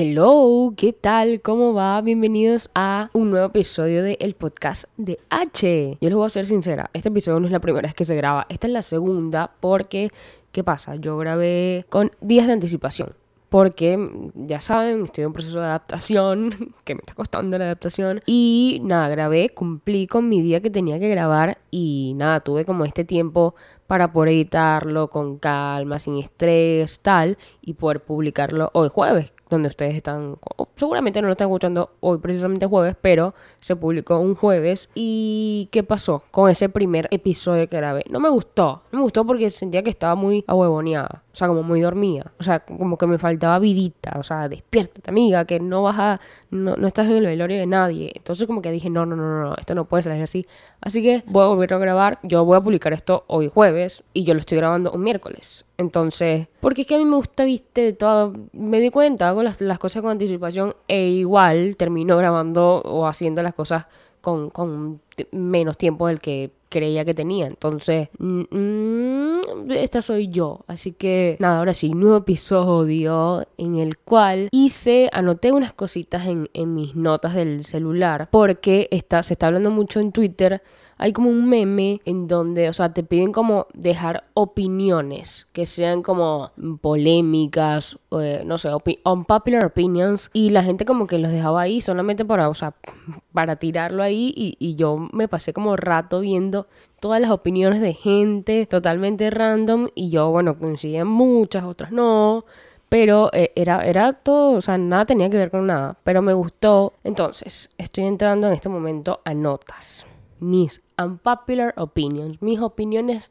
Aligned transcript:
Hello, 0.00 0.74
¿qué 0.76 0.92
tal? 0.92 1.40
¿Cómo 1.42 1.74
va? 1.74 2.00
Bienvenidos 2.02 2.70
a 2.72 3.10
un 3.14 3.32
nuevo 3.32 3.46
episodio 3.46 4.04
del 4.04 4.16
el 4.20 4.34
podcast 4.34 4.84
de 4.96 5.18
H. 5.28 5.98
Yo 6.00 6.08
les 6.08 6.14
voy 6.14 6.24
a 6.24 6.30
ser 6.30 6.46
sincera, 6.46 6.88
este 6.92 7.08
episodio 7.08 7.40
no 7.40 7.46
es 7.46 7.50
la 7.50 7.58
primera 7.58 7.88
vez 7.88 7.94
que 7.94 8.04
se 8.04 8.14
graba, 8.14 8.46
esta 8.48 8.68
es 8.68 8.72
la 8.72 8.82
segunda 8.82 9.50
porque, 9.58 10.12
¿qué 10.52 10.62
pasa? 10.62 10.94
Yo 10.94 11.18
grabé 11.18 11.84
con 11.88 12.12
días 12.20 12.46
de 12.46 12.52
anticipación 12.52 13.16
porque 13.48 13.98
ya 14.34 14.60
saben, 14.60 15.02
estoy 15.02 15.22
en 15.22 15.28
un 15.28 15.32
proceso 15.32 15.58
de 15.58 15.66
adaptación, 15.66 16.74
que 16.84 16.94
me 16.94 17.00
está 17.00 17.14
costando 17.14 17.58
la 17.58 17.64
adaptación. 17.64 18.20
Y 18.26 18.80
nada, 18.84 19.08
grabé, 19.08 19.50
cumplí 19.50 20.06
con 20.06 20.28
mi 20.28 20.42
día 20.42 20.60
que 20.60 20.70
tenía 20.70 21.00
que 21.00 21.08
grabar 21.08 21.58
y 21.70 22.12
nada, 22.16 22.40
tuve 22.40 22.64
como 22.64 22.84
este 22.84 23.04
tiempo 23.04 23.54
para 23.88 24.12
poder 24.12 24.34
editarlo 24.34 25.08
con 25.08 25.38
calma, 25.38 25.98
sin 25.98 26.18
estrés, 26.18 27.00
tal, 27.00 27.38
y 27.62 27.72
poder 27.72 28.00
publicarlo 28.00 28.70
hoy 28.74 28.90
jueves, 28.90 29.32
donde 29.48 29.68
ustedes 29.68 29.96
están, 29.96 30.36
seguramente 30.76 31.22
no 31.22 31.28
lo 31.28 31.32
están 31.32 31.48
escuchando 31.48 31.90
hoy 32.00 32.18
precisamente 32.18 32.66
jueves, 32.66 32.96
pero 33.00 33.34
se 33.62 33.76
publicó 33.76 34.18
un 34.18 34.34
jueves. 34.34 34.90
¿Y 34.94 35.70
qué 35.72 35.82
pasó 35.82 36.22
con 36.30 36.50
ese 36.50 36.68
primer 36.68 37.08
episodio 37.10 37.66
que 37.66 37.78
grabé? 37.78 38.04
No 38.10 38.20
me 38.20 38.28
gustó, 38.28 38.82
no 38.92 38.98
me 38.98 39.04
gustó 39.04 39.24
porque 39.24 39.48
sentía 39.48 39.82
que 39.82 39.88
estaba 39.88 40.14
muy 40.14 40.44
ahuevoneada, 40.46 41.22
o 41.32 41.36
sea, 41.36 41.48
como 41.48 41.62
muy 41.62 41.80
dormida, 41.80 42.32
o 42.38 42.42
sea, 42.42 42.60
como 42.60 42.98
que 42.98 43.06
me 43.06 43.16
faltaba 43.16 43.58
vidita, 43.58 44.16
o 44.18 44.22
sea, 44.22 44.50
despiértate 44.50 45.08
amiga, 45.08 45.46
que 45.46 45.60
no 45.60 45.82
vas 45.82 45.98
a, 45.98 46.20
no, 46.50 46.76
no 46.76 46.86
estás 46.86 47.06
en 47.06 47.16
el 47.16 47.24
velorio 47.24 47.56
de 47.56 47.66
nadie. 47.66 48.12
Entonces 48.14 48.46
como 48.46 48.60
que 48.60 48.70
dije, 48.70 48.90
no, 48.90 49.06
no, 49.06 49.16
no, 49.16 49.40
no, 49.44 49.54
esto 49.56 49.74
no 49.74 49.86
puede 49.86 50.02
salir 50.02 50.22
así. 50.22 50.46
Así 50.82 51.02
que 51.02 51.22
voy 51.26 51.44
a 51.44 51.46
volver 51.46 51.72
a 51.72 51.78
grabar, 51.78 52.18
yo 52.22 52.44
voy 52.44 52.58
a 52.58 52.60
publicar 52.60 52.92
esto 52.92 53.24
hoy 53.28 53.48
jueves 53.48 53.77
y 54.12 54.24
yo 54.24 54.34
lo 54.34 54.40
estoy 54.40 54.58
grabando 54.58 54.92
un 54.92 55.02
miércoles. 55.02 55.64
Entonces, 55.76 56.48
porque 56.60 56.82
es 56.82 56.86
que 56.86 56.94
a 56.94 56.98
mí 56.98 57.04
me 57.04 57.16
gusta, 57.16 57.44
viste, 57.44 57.92
todo. 57.92 58.34
Me 58.52 58.80
di 58.80 58.90
cuenta, 58.90 59.28
hago 59.28 59.42
las, 59.42 59.60
las 59.60 59.78
cosas 59.78 60.02
con 60.02 60.10
anticipación 60.10 60.74
e 60.86 61.08
igual 61.08 61.76
termino 61.76 62.16
grabando 62.16 62.82
o 62.84 63.06
haciendo 63.06 63.42
las 63.42 63.54
cosas 63.54 63.86
con, 64.20 64.50
con 64.50 65.00
menos 65.32 65.76
tiempo 65.76 66.06
del 66.06 66.20
que 66.20 66.50
creía 66.68 67.04
que 67.04 67.14
tenía. 67.14 67.46
Entonces, 67.46 68.08
mm, 68.18 69.70
esta 69.70 70.02
soy 70.02 70.28
yo. 70.28 70.64
Así 70.66 70.92
que, 70.92 71.36
nada, 71.40 71.58
ahora 71.58 71.74
sí, 71.74 71.90
nuevo 71.90 72.18
episodio 72.18 73.46
en 73.56 73.76
el 73.76 73.98
cual 73.98 74.48
hice, 74.52 75.08
anoté 75.12 75.52
unas 75.52 75.72
cositas 75.72 76.26
en, 76.26 76.48
en 76.52 76.74
mis 76.74 76.94
notas 76.94 77.34
del 77.34 77.64
celular 77.64 78.28
porque 78.30 78.88
está, 78.90 79.22
se 79.22 79.34
está 79.34 79.46
hablando 79.46 79.70
mucho 79.70 80.00
en 80.00 80.12
Twitter 80.12 80.62
hay 80.98 81.12
como 81.12 81.30
un 81.30 81.48
meme 81.48 82.00
en 82.04 82.26
donde, 82.26 82.68
o 82.68 82.72
sea, 82.72 82.92
te 82.92 83.04
piden 83.04 83.32
como 83.32 83.68
dejar 83.72 84.24
opiniones 84.34 85.46
que 85.52 85.64
sean 85.64 86.02
como 86.02 86.50
polémicas, 86.80 87.98
eh, 88.20 88.42
no 88.44 88.58
sé, 88.58 88.70
unpopular 89.04 89.64
opinions, 89.64 90.28
y 90.32 90.50
la 90.50 90.64
gente 90.64 90.84
como 90.84 91.06
que 91.06 91.18
los 91.18 91.30
dejaba 91.30 91.62
ahí 91.62 91.80
solamente 91.80 92.24
para, 92.24 92.48
o 92.48 92.54
sea, 92.54 92.74
para 93.32 93.56
tirarlo 93.56 94.02
ahí, 94.02 94.32
y, 94.36 94.74
yo 94.74 95.08
me 95.12 95.28
pasé 95.28 95.52
como 95.52 95.76
rato 95.76 96.20
viendo 96.20 96.66
todas 97.00 97.20
las 97.20 97.30
opiniones 97.30 97.80
de 97.80 97.94
gente 97.94 98.66
totalmente 98.66 99.30
random, 99.30 99.88
y 99.94 100.10
yo, 100.10 100.30
bueno, 100.30 100.58
coincidía 100.58 101.04
muchas, 101.04 101.64
otras 101.64 101.92
no. 101.92 102.44
Pero 102.88 103.28
eh, 103.34 103.52
era, 103.54 103.86
era 103.86 104.14
todo, 104.14 104.52
o 104.52 104.62
sea, 104.62 104.78
nada 104.78 105.04
tenía 105.04 105.28
que 105.28 105.36
ver 105.36 105.50
con 105.50 105.66
nada. 105.66 105.98
Pero 106.04 106.22
me 106.22 106.32
gustó. 106.32 106.94
Entonces, 107.04 107.68
estoy 107.76 108.04
entrando 108.04 108.46
en 108.46 108.54
este 108.54 108.70
momento 108.70 109.20
a 109.26 109.34
notas 109.34 110.06
mis 110.40 110.82
unpopular 110.98 111.74
opinions, 111.76 112.40
mis 112.42 112.60
opiniones 112.60 113.30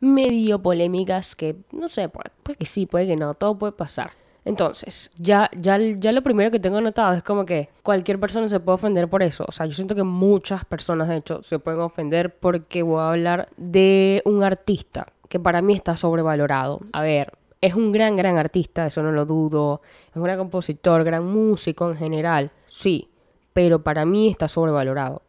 medio 0.00 0.60
polémicas 0.60 1.34
que 1.34 1.56
no 1.72 1.88
sé, 1.88 2.08
puede, 2.08 2.30
que 2.58 2.66
sí, 2.66 2.86
puede 2.86 3.06
que 3.06 3.16
no, 3.16 3.34
todo 3.34 3.58
puede 3.58 3.72
pasar. 3.72 4.12
Entonces, 4.44 5.10
ya, 5.16 5.50
ya, 5.58 5.76
ya 5.76 6.12
lo 6.12 6.22
primero 6.22 6.52
que 6.52 6.60
tengo 6.60 6.76
anotado 6.76 7.14
es 7.14 7.22
como 7.24 7.44
que 7.44 7.68
cualquier 7.82 8.20
persona 8.20 8.48
se 8.48 8.60
puede 8.60 8.76
ofender 8.76 9.08
por 9.08 9.24
eso. 9.24 9.44
O 9.48 9.50
sea, 9.50 9.66
yo 9.66 9.72
siento 9.72 9.96
que 9.96 10.04
muchas 10.04 10.64
personas, 10.64 11.08
de 11.08 11.16
hecho, 11.16 11.42
se 11.42 11.58
pueden 11.58 11.80
ofender 11.80 12.38
porque 12.38 12.84
voy 12.84 13.00
a 13.00 13.10
hablar 13.10 13.48
de 13.56 14.22
un 14.24 14.44
artista 14.44 15.08
que 15.28 15.40
para 15.40 15.62
mí 15.62 15.74
está 15.74 15.96
sobrevalorado. 15.96 16.78
A 16.92 17.02
ver, 17.02 17.32
es 17.60 17.74
un 17.74 17.90
gran, 17.90 18.14
gran 18.14 18.38
artista, 18.38 18.86
eso 18.86 19.02
no 19.02 19.10
lo 19.10 19.26
dudo. 19.26 19.80
Es 20.10 20.16
un 20.16 20.22
gran 20.22 20.38
compositor, 20.38 21.02
gran 21.02 21.26
músico 21.26 21.90
en 21.90 21.96
general, 21.96 22.52
sí. 22.68 23.10
Pero 23.52 23.82
para 23.82 24.04
mí 24.04 24.28
está 24.28 24.46
sobrevalorado 24.46 25.22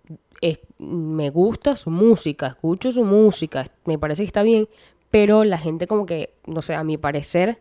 me 0.79 1.29
gusta 1.29 1.77
su 1.77 1.89
música, 1.89 2.47
escucho 2.47 2.91
su 2.91 3.03
música, 3.03 3.65
me 3.85 3.97
parece 3.97 4.23
que 4.23 4.27
está 4.27 4.43
bien, 4.43 4.67
pero 5.09 5.43
la 5.43 5.57
gente 5.57 5.87
como 5.87 6.05
que, 6.05 6.33
no 6.45 6.61
sé, 6.61 6.75
a 6.75 6.83
mi 6.83 6.97
parecer, 6.97 7.59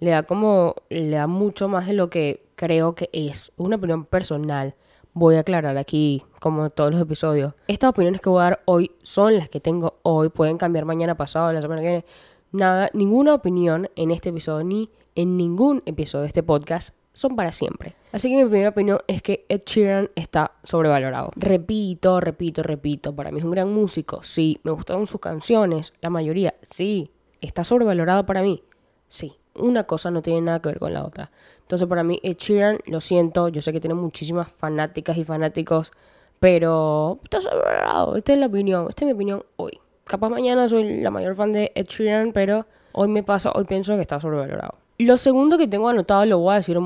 le 0.00 0.10
da 0.10 0.22
como, 0.22 0.74
le 0.88 1.10
da 1.10 1.26
mucho 1.26 1.68
más 1.68 1.86
de 1.86 1.92
lo 1.92 2.10
que 2.10 2.44
creo 2.54 2.94
que 2.94 3.08
es. 3.12 3.52
Una 3.56 3.76
opinión 3.76 4.04
personal. 4.04 4.74
Voy 5.14 5.36
a 5.36 5.40
aclarar 5.40 5.76
aquí, 5.78 6.22
como 6.40 6.70
todos 6.70 6.92
los 6.92 7.00
episodios. 7.00 7.54
Estas 7.66 7.90
opiniones 7.90 8.20
que 8.20 8.28
voy 8.28 8.40
a 8.40 8.44
dar 8.44 8.62
hoy 8.66 8.92
son 9.02 9.36
las 9.36 9.48
que 9.48 9.58
tengo 9.58 9.98
hoy. 10.02 10.28
Pueden 10.28 10.58
cambiar 10.58 10.84
mañana 10.84 11.16
pasado, 11.16 11.52
la 11.52 11.60
semana 11.60 11.80
que 11.80 11.88
viene. 11.88 12.04
Nada, 12.52 12.90
ninguna 12.92 13.34
opinión 13.34 13.90
en 13.96 14.10
este 14.10 14.28
episodio 14.28 14.64
ni 14.64 14.90
en 15.14 15.36
ningún 15.36 15.82
episodio 15.86 16.22
de 16.22 16.28
este 16.28 16.42
podcast 16.42 16.94
son 17.18 17.36
para 17.36 17.52
siempre. 17.52 17.94
Así 18.12 18.30
que 18.30 18.36
mi 18.36 18.48
primera 18.48 18.70
opinión 18.70 19.00
es 19.06 19.22
que 19.22 19.44
Ed 19.48 19.62
Sheeran 19.66 20.10
está 20.14 20.52
sobrevalorado. 20.62 21.30
Repito, 21.36 22.20
repito, 22.20 22.62
repito, 22.62 23.14
para 23.14 23.30
mí 23.30 23.38
es 23.38 23.44
un 23.44 23.50
gran 23.50 23.72
músico, 23.72 24.22
sí, 24.22 24.60
me 24.62 24.70
gustaron 24.70 25.06
sus 25.06 25.20
canciones, 25.20 25.92
la 26.00 26.10
mayoría, 26.10 26.54
sí, 26.62 27.10
está 27.40 27.64
sobrevalorado 27.64 28.24
para 28.24 28.42
mí, 28.42 28.62
sí. 29.08 29.34
Una 29.54 29.84
cosa 29.84 30.12
no 30.12 30.22
tiene 30.22 30.40
nada 30.40 30.62
que 30.62 30.68
ver 30.68 30.78
con 30.78 30.92
la 30.92 31.04
otra. 31.04 31.32
Entonces 31.62 31.88
para 31.88 32.04
mí 32.04 32.20
Ed 32.22 32.36
Sheeran, 32.36 32.78
lo 32.86 33.00
siento, 33.00 33.48
yo 33.48 33.60
sé 33.60 33.72
que 33.72 33.80
tiene 33.80 33.94
muchísimas 33.94 34.48
fanáticas 34.48 35.16
y 35.16 35.24
fanáticos, 35.24 35.90
pero 36.38 37.18
está 37.24 37.40
sobrevalorado, 37.40 38.16
esta 38.16 38.32
es 38.32 38.38
la 38.38 38.46
opinión, 38.46 38.86
esta 38.88 39.04
es 39.04 39.06
mi 39.06 39.12
opinión 39.12 39.44
hoy. 39.56 39.80
Capaz 40.04 40.30
mañana 40.30 40.68
soy 40.68 41.00
la 41.00 41.10
mayor 41.10 41.34
fan 41.34 41.50
de 41.50 41.72
Ed 41.74 41.86
Sheeran, 41.86 42.32
pero 42.32 42.66
hoy 42.92 43.08
me 43.08 43.24
pasa, 43.24 43.50
hoy 43.54 43.64
pienso 43.64 43.96
que 43.96 44.00
está 44.00 44.20
sobrevalorado. 44.20 44.78
Lo 45.00 45.16
segundo 45.16 45.58
que 45.58 45.68
tengo 45.68 45.88
anotado 45.88 46.24
lo 46.26 46.40
voy 46.40 46.54
a 46.54 46.56
decir 46.56 46.76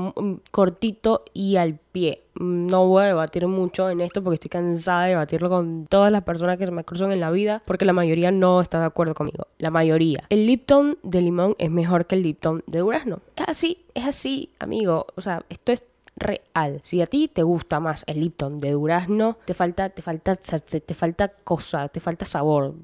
cortito 0.51 1.23
y 1.33 1.55
al 1.55 1.79
pie. 1.91 2.19
No 2.35 2.87
voy 2.87 3.01
a 3.01 3.07
debatir 3.07 3.47
mucho 3.47 3.89
en 3.89 4.01
esto 4.01 4.23
porque 4.23 4.35
estoy 4.35 4.49
cansada 4.49 5.05
de 5.05 5.09
debatirlo 5.09 5.49
con 5.49 5.87
todas 5.87 6.11
las 6.11 6.21
personas 6.21 6.59
que 6.59 6.65
se 6.67 6.71
me 6.71 6.83
cruzan 6.83 7.11
en 7.11 7.19
la 7.19 7.31
vida 7.31 7.63
porque 7.65 7.85
la 7.85 7.93
mayoría 7.93 8.31
no 8.31 8.61
está 8.61 8.79
de 8.79 8.85
acuerdo 8.85 9.15
conmigo. 9.15 9.47
La 9.57 9.71
mayoría. 9.71 10.25
El 10.29 10.45
Lipton 10.45 10.99
de 11.01 11.21
limón 11.21 11.55
es 11.57 11.71
mejor 11.71 12.05
que 12.05 12.13
el 12.13 12.21
Lipton 12.21 12.63
de 12.67 12.79
durazno. 12.79 13.21
Es 13.35 13.47
así, 13.47 13.83
es 13.95 14.05
así, 14.05 14.51
amigo. 14.59 15.07
O 15.15 15.21
sea, 15.21 15.43
esto 15.49 15.71
es 15.71 15.83
real. 16.15 16.81
Si 16.83 17.01
a 17.01 17.07
ti 17.07 17.27
te 17.27 17.41
gusta 17.41 17.79
más 17.79 18.03
el 18.05 18.19
Lipton 18.19 18.59
de 18.59 18.73
durazno, 18.73 19.37
te 19.45 19.55
falta, 19.55 19.89
te 19.89 20.03
falta, 20.03 20.35
te 20.35 20.93
falta 20.93 21.29
cosa, 21.29 21.87
te 21.89 21.99
falta 21.99 22.27
sabor 22.27 22.75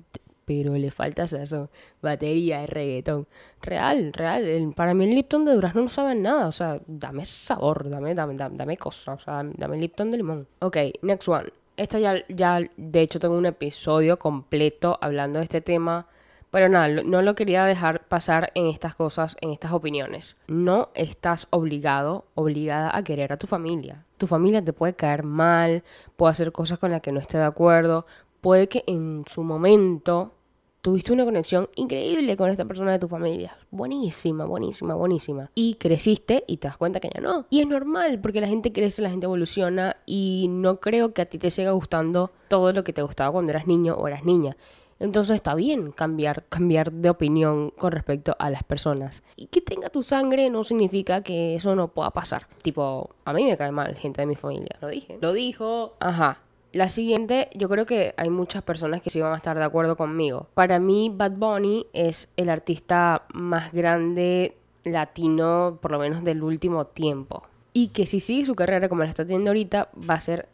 pero 0.50 0.74
le 0.76 0.90
falta 0.90 1.26
eso, 1.26 1.70
batería 2.02 2.66
reggaetón. 2.66 3.28
Real, 3.62 4.12
real. 4.14 4.74
para 4.76 4.96
mí 4.96 5.06
el 5.06 5.14
Lipton 5.14 5.46
de 5.46 5.54
durazno 5.54 5.84
no 5.84 5.90
sabe 5.90 6.16
nada. 6.16 6.48
O 6.48 6.52
sea, 6.52 6.82
dame 6.88 7.24
sabor, 7.24 7.88
dame, 7.88 8.16
dame, 8.16 8.34
dame, 8.36 8.76
cosa. 8.76 9.14
O 9.14 9.20
sea, 9.20 9.44
dame 9.44 9.76
el 9.76 9.82
Lipton 9.82 10.09
de 10.09 10.18
limón. 10.18 10.48
Ok, 10.58 10.78
next 11.04 11.28
one. 11.28 11.50
Esta 11.78 12.00
ya, 12.00 12.26
ya, 12.30 12.62
de 12.78 13.02
hecho, 13.02 13.20
tengo 13.20 13.38
un 13.38 13.46
episodio 13.46 14.18
completo 14.18 14.98
hablando 15.02 15.38
de 15.38 15.44
este 15.44 15.62
tema. 15.62 16.08
Pero 16.50 16.68
nada, 16.68 16.88
no 16.88 17.22
lo 17.22 17.36
quería 17.36 17.64
dejar 17.66 18.08
pasar 18.08 18.52
en 18.56 18.66
estas 18.70 18.96
cosas, 18.96 19.38
en 19.42 19.52
estas 19.52 19.72
opiniones. 19.72 20.36
No 20.48 20.90
estás 20.96 21.46
obligado, 21.52 22.26
obligada 22.34 22.90
a 22.98 23.04
querer 23.04 23.34
a 23.34 23.38
tu 23.38 23.46
familia. 23.46 24.04
Tu 24.18 24.26
familia 24.26 24.66
te 24.66 24.74
puede 24.74 24.96
caer 24.96 25.22
mal, 25.22 25.84
puede 26.16 26.32
hacer 26.32 26.52
cosas 26.52 26.80
con 26.80 26.90
las 26.90 27.02
que 27.02 27.12
no 27.12 27.20
esté 27.20 27.38
de 27.38 27.44
acuerdo, 27.44 28.08
puede 28.42 28.68
que 28.68 28.84
en 28.88 29.26
su 29.28 29.44
momento 29.44 30.34
tuviste 30.81 31.12
una 31.12 31.25
conexión 31.25 31.69
increíble 31.75 32.38
con 32.38 32.50
esta 32.50 32.66
persona 32.66 32.91
de 32.91 33.00
tu 33.00 33.07
familia. 33.07 33.57
Buenísima, 33.72 34.46
buenísima, 34.46 34.96
buenísima. 34.96 35.52
Y 35.55 35.76
creciste 35.76 36.43
y 36.47 36.58
te 36.58 36.67
das 36.67 36.78
cuenta 36.78 36.99
que 36.99 37.09
ya 37.14 37.22
no. 37.22 37.46
Y 37.49 37.61
es 37.61 37.67
normal 37.67 38.20
porque 38.22 38.41
la 38.41 38.47
gente 38.47 38.72
crece, 38.72 39.02
la 39.02 39.09
gente 39.09 39.26
evoluciona 39.26 39.97
y 40.05 40.47
no 40.49 40.79
creo 40.79 41.14
que 41.14 41.22
a 41.22 41.26
ti 41.26 41.37
te 41.37 41.52
siga 41.52 41.72
gustando 41.72 42.31
todo 42.47 42.72
lo 42.73 42.84
que 42.84 42.93
te 42.93 43.02
gustaba 43.02 43.31
cuando 43.31 43.52
eras 43.52 43.67
niño 43.67 43.96
o 43.96 44.08
eras 44.08 44.26
niña. 44.26 44.55
Entonces 44.99 45.37
está 45.37 45.55
bien 45.55 45.91
cambiar, 45.91 46.43
cambiar 46.49 46.91
de 46.91 47.09
opinión 47.09 47.72
con 47.72 47.93
respecto 47.93 48.35
a 48.37 48.49
las 48.49 48.64
personas. 48.64 49.23
Y 49.37 49.47
que 49.47 49.61
tenga 49.61 49.87
tu 49.87 50.03
sangre 50.03 50.49
no 50.49 50.66
significa 50.66 51.23
que 51.23 51.55
eso 51.55 51.73
no 51.73 51.87
pueda 51.87 52.11
pasar. 52.11 52.47
Tipo, 52.61 53.09
a 53.23 53.32
mí 53.32 53.46
me 53.46 53.55
cae 53.55 53.72
mal 53.72 53.96
gente 53.96 54.22
de 54.22 54.25
mi 54.25 54.35
familia. 54.35 54.78
Lo 54.82 54.90
dije. 54.90 55.17
Lo 55.22 55.32
dijo. 55.32 55.93
Ajá. 56.02 56.41
La 56.72 56.88
siguiente, 56.88 57.50
yo 57.56 57.68
creo 57.68 57.88
que 57.88 58.14
hay 58.18 58.30
muchas 58.30 58.62
personas 58.62 59.02
que 59.02 59.10
sí 59.10 59.20
van 59.20 59.34
a 59.34 59.38
estar 59.38 59.58
de 59.58 59.64
acuerdo 59.64 59.98
conmigo. 59.98 60.48
Para 60.54 60.80
mí, 60.80 61.12
Bad 61.14 61.32
Bunny 61.32 61.88
es 61.94 62.30
el 62.38 62.50
artista 62.50 63.24
más 63.34 63.74
grande 63.74 64.56
latino, 64.84 65.80
por 65.82 65.92
lo 65.92 66.00
menos 66.00 66.24
del 66.24 66.44
último 66.44 66.86
tiempo. 66.86 67.44
Y 67.74 67.88
que 67.88 68.06
si 68.06 68.20
sigue 68.20 68.46
su 68.46 68.56
carrera 68.56 68.88
como 68.88 69.04
la 69.04 69.10
está 69.10 69.26
teniendo 69.26 69.50
ahorita, 69.50 69.90
va 70.08 70.14
a 70.14 70.22
ser 70.22 70.48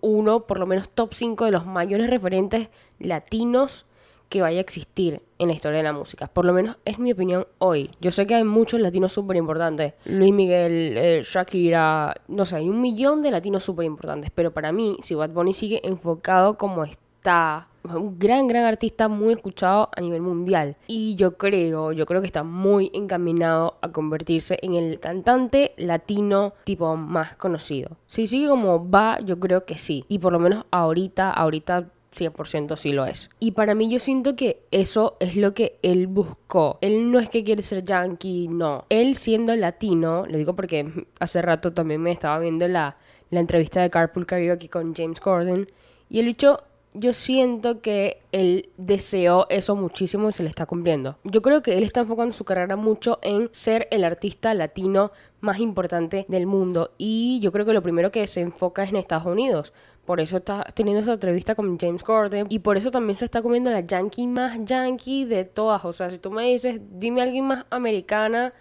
uno, 0.00 0.40
por 0.46 0.58
lo 0.58 0.66
menos 0.66 0.88
top 0.90 1.14
5 1.14 1.44
de 1.44 1.50
los 1.52 1.66
mayores 1.66 2.10
referentes 2.10 2.68
latinos 2.98 3.86
que 4.30 4.40
vaya 4.40 4.58
a 4.58 4.60
existir 4.62 5.22
en 5.38 5.48
la 5.48 5.54
historia 5.54 5.78
de 5.78 5.82
la 5.82 5.92
música. 5.92 6.28
Por 6.28 6.44
lo 6.44 6.54
menos 6.54 6.78
es 6.84 6.98
mi 6.98 7.12
opinión 7.12 7.46
hoy. 7.58 7.90
Yo 8.00 8.10
sé 8.10 8.26
que 8.26 8.36
hay 8.36 8.44
muchos 8.44 8.80
latinos 8.80 9.12
súper 9.12 9.36
importantes. 9.36 9.94
Luis 10.04 10.32
Miguel, 10.32 10.96
eh, 10.96 11.22
Shakira, 11.24 12.14
no 12.28 12.44
sé, 12.44 12.56
hay 12.56 12.68
un 12.68 12.80
millón 12.80 13.20
de 13.20 13.32
latinos 13.32 13.64
súper 13.64 13.84
importantes. 13.84 14.30
Pero 14.32 14.52
para 14.52 14.70
mí, 14.72 14.96
si 15.02 15.14
Bad 15.14 15.30
Bunny 15.30 15.52
sigue 15.52 15.86
enfocado 15.86 16.56
como 16.56 16.84
está, 16.84 17.66
un 17.82 18.18
gran, 18.18 18.46
gran 18.46 18.66
artista 18.66 19.08
muy 19.08 19.32
escuchado 19.32 19.88
a 19.96 20.00
nivel 20.00 20.22
mundial. 20.22 20.76
Y 20.86 21.16
yo 21.16 21.36
creo, 21.36 21.90
yo 21.90 22.06
creo 22.06 22.20
que 22.20 22.28
está 22.28 22.44
muy 22.44 22.92
encaminado 22.94 23.78
a 23.80 23.90
convertirse 23.90 24.58
en 24.62 24.74
el 24.74 25.00
cantante 25.00 25.74
latino 25.76 26.52
tipo 26.62 26.94
más 26.96 27.36
conocido. 27.36 27.96
Si 28.06 28.28
sigue 28.28 28.48
como 28.48 28.88
va, 28.88 29.18
yo 29.20 29.40
creo 29.40 29.64
que 29.64 29.76
sí. 29.76 30.04
Y 30.08 30.20
por 30.20 30.32
lo 30.32 30.38
menos 30.38 30.66
ahorita, 30.70 31.30
ahorita 31.32 31.88
100% 32.12 32.76
sí 32.76 32.92
lo 32.92 33.06
es. 33.06 33.30
Y 33.38 33.52
para 33.52 33.74
mí 33.74 33.88
yo 33.88 33.98
siento 33.98 34.36
que 34.36 34.62
eso 34.70 35.16
es 35.20 35.36
lo 35.36 35.54
que 35.54 35.78
él 35.82 36.06
buscó. 36.06 36.78
Él 36.80 37.10
no 37.10 37.18
es 37.18 37.28
que 37.28 37.44
quiere 37.44 37.62
ser 37.62 37.84
yankee, 37.84 38.48
no. 38.48 38.84
Él 38.88 39.14
siendo 39.14 39.54
latino, 39.56 40.26
lo 40.26 40.36
digo 40.36 40.54
porque 40.56 41.06
hace 41.20 41.42
rato 41.42 41.72
también 41.72 42.02
me 42.02 42.10
estaba 42.10 42.38
viendo 42.38 42.66
la, 42.68 42.96
la 43.30 43.40
entrevista 43.40 43.82
de 43.82 43.90
Carpool 43.90 44.26
Karaoke 44.26 44.68
con 44.68 44.94
James 44.94 45.20
Corden. 45.20 45.66
Y 46.08 46.18
el 46.18 46.26
dicho, 46.26 46.58
yo 46.92 47.12
siento 47.12 47.80
que 47.80 48.22
él 48.32 48.70
deseó 48.76 49.46
eso 49.48 49.76
muchísimo 49.76 50.28
y 50.28 50.32
se 50.32 50.42
le 50.42 50.48
está 50.48 50.66
cumpliendo. 50.66 51.18
Yo 51.24 51.40
creo 51.40 51.62
que 51.62 51.78
él 51.78 51.84
está 51.84 52.00
enfocando 52.00 52.32
su 52.32 52.44
carrera 52.44 52.76
mucho 52.76 53.18
en 53.22 53.48
ser 53.52 53.86
el 53.90 54.04
artista 54.04 54.54
latino 54.54 55.12
más 55.40 55.60
importante 55.60 56.26
del 56.28 56.46
mundo. 56.46 56.92
Y 56.98 57.38
yo 57.40 57.52
creo 57.52 57.64
que 57.64 57.72
lo 57.72 57.82
primero 57.82 58.10
que 58.10 58.26
se 58.26 58.40
enfoca 58.40 58.82
es 58.82 58.90
en 58.90 58.96
Estados 58.96 59.26
Unidos. 59.26 59.72
Por 60.04 60.20
eso 60.20 60.38
está 60.38 60.64
teniendo 60.74 61.02
esa 61.02 61.12
entrevista 61.12 61.54
con 61.54 61.78
James 61.78 62.02
Corden. 62.02 62.46
Y 62.48 62.58
por 62.58 62.76
eso 62.76 62.90
también 62.90 63.14
se 63.14 63.24
está 63.24 63.40
comiendo 63.40 63.70
la 63.70 63.80
yankee 63.80 64.26
más 64.26 64.58
yankee 64.64 65.24
de 65.24 65.44
todas. 65.44 65.84
O 65.84 65.92
sea, 65.92 66.10
si 66.10 66.18
tú 66.18 66.32
me 66.32 66.46
dices, 66.46 66.80
dime 66.92 67.20
a 67.20 67.24
alguien 67.24 67.44
más 67.44 67.66
americana 67.70 68.52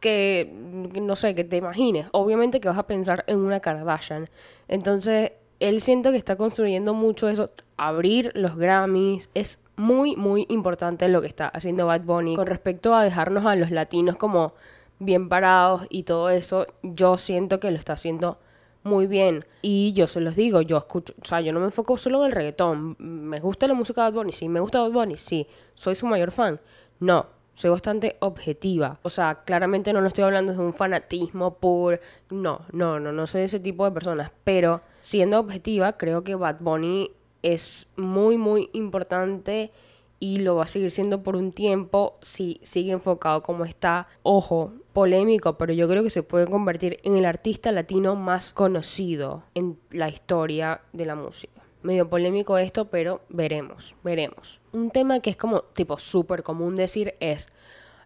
que, 0.00 0.52
no 1.00 1.14
sé, 1.14 1.34
que 1.34 1.44
te 1.44 1.56
imagines. 1.56 2.06
Obviamente 2.12 2.60
que 2.60 2.68
vas 2.68 2.78
a 2.78 2.86
pensar 2.86 3.24
en 3.28 3.38
una 3.38 3.60
Kardashian. 3.60 4.28
Entonces, 4.66 5.32
él 5.60 5.80
siento 5.80 6.10
que 6.10 6.16
está 6.16 6.36
construyendo 6.36 6.94
mucho 6.94 7.28
eso. 7.28 7.50
Abrir 7.76 8.32
los 8.34 8.56
Grammys 8.56 9.28
es 9.34 9.60
muy, 9.76 10.16
muy 10.16 10.46
importante 10.48 11.08
lo 11.08 11.20
que 11.20 11.28
está 11.28 11.48
haciendo 11.48 11.86
Bad 11.86 12.02
Bunny. 12.02 12.36
Con 12.36 12.46
respecto 12.46 12.94
a 12.94 13.04
dejarnos 13.04 13.46
a 13.46 13.56
los 13.56 13.70
latinos 13.70 14.16
como 14.16 14.54
bien 14.98 15.28
parados 15.28 15.86
y 15.90 16.02
todo 16.02 16.30
eso, 16.30 16.66
yo 16.82 17.16
siento 17.18 17.60
que 17.60 17.70
lo 17.70 17.78
está 17.78 17.94
haciendo 17.94 18.38
muy 18.82 19.06
bien. 19.06 19.44
Y 19.62 19.92
yo 19.92 20.06
se 20.06 20.20
los 20.20 20.34
digo, 20.36 20.62
yo 20.62 20.76
escucho, 20.76 21.14
o 21.20 21.24
sea, 21.24 21.40
yo 21.40 21.52
no 21.52 21.60
me 21.60 21.66
enfoco 21.66 21.96
solo 21.96 22.20
en 22.20 22.26
el 22.26 22.32
reggaetón. 22.32 22.96
¿Me 22.98 23.40
gusta 23.40 23.66
la 23.66 23.74
música 23.74 24.02
de 24.04 24.10
Bad 24.10 24.14
Bunny? 24.14 24.32
Sí, 24.32 24.48
me 24.48 24.60
gusta 24.60 24.80
Bad 24.80 24.92
Bunny, 24.92 25.16
sí. 25.16 25.46
¿Soy 25.74 25.94
su 25.94 26.06
mayor 26.06 26.30
fan? 26.30 26.60
No, 27.00 27.26
soy 27.58 27.70
bastante 27.70 28.16
objetiva. 28.20 29.00
O 29.02 29.10
sea, 29.10 29.42
claramente 29.44 29.92
no 29.92 30.00
lo 30.00 30.06
estoy 30.06 30.22
hablando 30.22 30.52
de 30.52 30.60
un 30.60 30.72
fanatismo 30.72 31.58
por... 31.58 32.00
No, 32.30 32.60
no, 32.70 33.00
no, 33.00 33.10
no 33.10 33.26
soy 33.26 33.42
ese 33.42 33.58
tipo 33.58 33.84
de 33.84 33.90
personas. 33.90 34.30
Pero 34.44 34.82
siendo 35.00 35.40
objetiva, 35.40 35.94
creo 35.94 36.22
que 36.22 36.36
Bad 36.36 36.58
Bunny 36.60 37.10
es 37.42 37.88
muy, 37.96 38.38
muy 38.38 38.70
importante 38.74 39.72
y 40.20 40.38
lo 40.38 40.54
va 40.54 40.64
a 40.64 40.68
seguir 40.68 40.92
siendo 40.92 41.24
por 41.24 41.34
un 41.34 41.50
tiempo 41.50 42.16
si 42.22 42.60
sigue 42.62 42.92
enfocado 42.92 43.42
como 43.42 43.64
está. 43.64 44.06
Ojo, 44.22 44.74
polémico, 44.92 45.58
pero 45.58 45.72
yo 45.72 45.88
creo 45.88 46.04
que 46.04 46.10
se 46.10 46.22
puede 46.22 46.46
convertir 46.46 47.00
en 47.02 47.16
el 47.16 47.24
artista 47.24 47.72
latino 47.72 48.14
más 48.14 48.52
conocido 48.52 49.42
en 49.56 49.80
la 49.90 50.08
historia 50.08 50.82
de 50.92 51.06
la 51.06 51.16
música. 51.16 51.67
Medio 51.88 52.06
polémico 52.06 52.58
esto, 52.58 52.90
pero 52.90 53.22
veremos, 53.30 53.94
veremos. 54.04 54.60
Un 54.72 54.90
tema 54.90 55.20
que 55.20 55.30
es 55.30 55.38
como 55.38 55.62
tipo 55.62 55.98
súper 55.98 56.42
común 56.42 56.74
decir 56.74 57.14
es, 57.18 57.48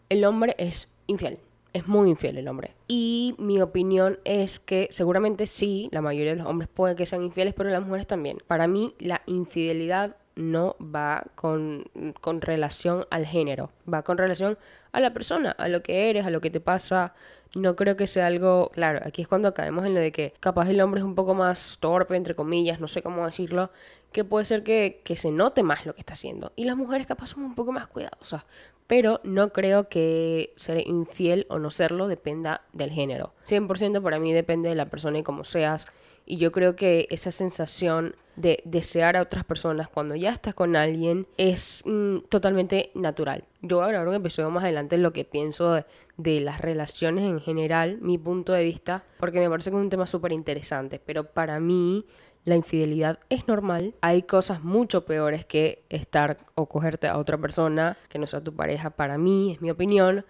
el 0.09 0.25
hombre 0.25 0.55
es 0.57 0.89
infiel. 1.09 1.41
Es 1.73 1.89
muy 1.89 2.09
infiel 2.09 2.39
el 2.39 2.47
hombre. 2.47 2.77
Y 2.87 3.35
mi 3.39 3.61
opinión 3.61 4.21
es 4.25 4.61
que 4.61 4.87
seguramente 4.93 5.49
sí, 5.49 5.89
la 5.91 6.01
mayoría 6.01 6.31
de 6.31 6.37
los 6.37 6.47
hombres 6.47 6.69
puede 6.73 6.95
que 6.95 7.07
sean 7.07 7.25
infieles, 7.25 7.55
pero 7.55 7.71
las 7.71 7.85
mujeres 7.85 8.07
también. 8.07 8.39
Para 8.47 8.69
mí 8.69 8.95
la 9.01 9.23
infidelidad 9.27 10.15
no 10.37 10.77
va 10.79 11.25
con, 11.35 11.91
con, 12.21 12.41
relación 12.41 13.07
al 13.11 13.27
género, 13.27 13.73
va 13.93 14.05
con 14.05 14.17
relación 14.17 14.59
a 14.93 15.01
la 15.01 15.13
persona, 15.13 15.51
a 15.51 15.67
lo 15.67 15.83
que 15.83 16.09
eres, 16.09 16.25
a 16.25 16.31
lo 16.31 16.41
que 16.41 16.51
te 16.51 16.61
pasa. 16.61 17.15
No 17.55 17.77
creo 17.77 17.97
que 17.97 18.07
sea 18.07 18.27
algo, 18.29 18.71
claro, 18.73 19.01
aquí 19.05 19.23
es 19.23 19.29
cuando 19.29 19.53
caemos 19.53 19.85
en 19.85 19.95
lo 19.95 20.01
de 20.01 20.11
que 20.11 20.33
capaz 20.41 20.71
el 20.71 20.81
hombre 20.81 21.01
es 21.01 21.05
un 21.05 21.15
poco 21.15 21.35
más 21.35 21.77
torpe, 21.81 22.17
entre 22.17 22.35
comillas, 22.35 22.81
no 22.81 22.89
sé 22.89 23.03
cómo 23.03 23.27
decirlo, 23.27 23.71
que 24.11 24.25
puede 24.25 24.47
ser 24.47 24.63
que, 24.63 25.03
que 25.05 25.17
se 25.17 25.31
note 25.31 25.63
más 25.63 25.85
lo 25.85 25.95
que 25.95 26.01
está 26.01 26.15
haciendo. 26.15 26.53
Y 26.57 26.65
las 26.65 26.77
mujeres 26.77 27.07
capaz 27.07 27.29
son 27.29 27.45
un 27.45 27.55
poco 27.55 27.73
más 27.73 27.89
cuidadosas, 27.89 28.45
pero 28.87 29.21
no 29.23 29.53
creo 29.53 29.89
que 29.89 30.53
ser 30.57 30.87
infiel 30.87 31.47
o 31.51 31.59
no 31.59 31.71
serlo 31.71 32.09
dependa 32.09 32.63
del 32.73 32.91
género. 32.91 33.35
100% 33.45 34.03
para 34.03 34.19
mí 34.19 34.33
depende 34.33 34.71
de 34.71 34.75
la 34.75 34.87
persona 34.87 35.19
y 35.19 35.23
cómo 35.23 35.45
seas 35.45 35.87
y 36.33 36.39
yo 36.39 36.51
creo 36.51 36.77
que 36.77 37.09
esa 37.11 37.31
sensación 37.31 38.17
de 38.37 38.63
desear 38.65 39.19
a 39.19 39.21
otras 39.21 39.45
personas 39.45 39.91
cuando 39.91 40.17
ya 40.17 40.31
estás 40.31 40.55
con 40.55 40.77
alguien 40.77 41.27
es 41.37 41.83
mm, 41.85 42.21
totalmente 42.31 42.91
natural. 42.95 43.45
Yo 43.61 43.77
voy 43.77 43.85
a 43.85 43.89
grabar 43.89 44.19
más 44.19 44.65
adelante 44.65 44.95
en 44.97 45.03
lo 45.03 45.13
que 45.13 45.27
pienso 45.27 45.73
de, 45.75 45.85
de, 46.17 46.41
las 46.41 46.63
relaciones 46.63 47.25
en 47.25 47.39
general, 47.39 47.99
mi 48.01 48.17
punto 48.17 48.55
de 48.55 48.65
vista, 48.65 49.05
porque 49.19 49.41
me 49.41 49.51
parece 49.51 49.69
que 49.69 49.77
es 49.77 49.83
un 49.83 49.91
tema 49.91 50.07
súper 50.07 50.33
interesante. 50.33 50.99
Pero 51.05 51.25
para 51.25 51.61
mí 51.61 52.07
la 52.47 52.57
infidelidad 52.57 53.19
es 53.29 53.47
normal. 53.47 53.95
Hay 54.01 54.23
cosas 54.23 54.65
mucho 54.65 55.05
peores 55.05 55.45
que 55.45 55.85
estar 55.91 56.39
o 56.55 56.65
cogerte 56.67 57.09
a 57.09 57.19
otra 57.19 57.37
persona 57.37 57.99
que 58.09 58.19
no 58.19 58.27
sea 58.27 58.41
tu 58.41 58.57
pareja. 58.57 58.89
Para 58.89 59.19
mí, 59.19 59.53
es 59.53 59.61
mi 59.61 59.71
opinión. 59.71 60.25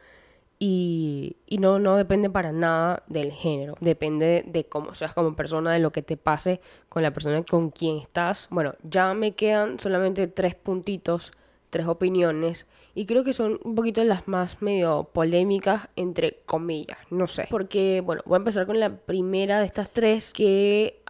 Y, 0.65 1.39
no, 1.59 1.81
no 1.81 1.97
depende 1.97 2.31
para 2.31 2.53
nada 2.53 3.03
del 3.09 3.33
género, 3.33 3.75
depende 3.81 4.45
de 4.47 4.63
cómo 4.63 4.95
seas 4.95 5.13
como 5.13 5.35
persona, 5.35 5.73
de 5.73 5.81
lo 5.81 5.91
que 5.91 6.03
te 6.03 6.17
pase 6.17 6.61
con 6.89 7.03
la 7.03 7.13
persona 7.13 7.43
con 7.43 7.71
quien 7.71 7.99
estás. 7.99 8.47
Bueno, 8.49 8.77
ya 8.85 9.13
me 9.13 9.33
quedan 9.33 9.81
solamente 9.81 10.29
tres 10.29 10.55
puntitos, 10.55 11.33
tres 11.71 11.89
opiniones, 11.89 12.69
y 12.95 13.07
creo 13.07 13.25
que 13.25 13.33
son 13.33 13.59
un 13.65 13.75
poquito 13.75 14.05
las 14.05 14.29
más 14.29 14.63
medio 14.63 15.11
polémicas, 15.13 15.89
entre 15.97 16.39
comillas, 16.47 16.99
no 17.11 17.27
sé. 17.27 17.49
Porque, 17.51 18.01
bueno, 18.01 18.23
voy 18.25 18.37
a 18.37 18.39
empezar 18.39 18.65
con 18.65 18.79
la 18.79 18.99
primera 18.99 19.59
de 19.59 19.67
estas 19.67 19.91
tres, 19.91 20.33
que 20.33 21.03